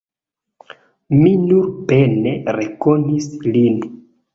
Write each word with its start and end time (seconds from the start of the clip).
Mi 1.19 1.35
nur 1.43 1.69
pene 1.95 2.37
rekonis 2.59 3.33
lin. 3.51 3.83